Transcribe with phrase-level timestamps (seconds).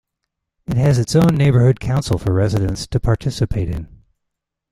[0.65, 3.87] It has its own neighborhood council for residents to participate in.